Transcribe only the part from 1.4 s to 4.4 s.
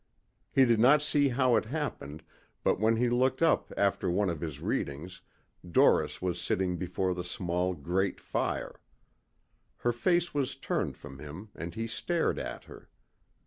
it had happened but when he looked up after one